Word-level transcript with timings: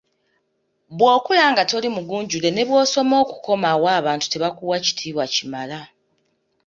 Bw’okula 0.97 1.43
nga 1.51 1.63
toli 1.71 1.87
mugunjule 1.95 2.49
ne 2.51 2.63
bw’osoma 2.67 3.15
okukoma 3.23 3.69
wa 3.83 3.91
abantu 3.99 4.25
tebakuwa 4.27 4.75
kiyitibwa 4.83 5.25
kimala. 5.33 5.79